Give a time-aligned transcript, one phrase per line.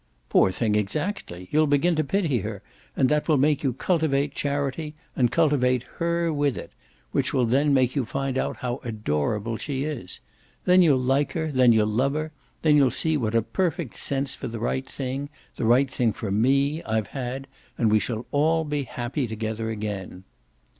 [0.29, 1.47] "Poor thing exactly!
[1.51, 2.63] You'll begin to pity her,
[2.97, 6.71] and that will make you cultivate charity, and cultivate HER WITH it;
[7.11, 10.19] which will then make you find out how adorable she is.
[10.65, 12.31] Then you'll like her, then you'll love her,
[12.63, 16.31] then you'll see what a perfect sense for the right thing, the right thing for
[16.31, 17.45] ME, I've had,
[17.77, 20.23] and we shall all be happy together again."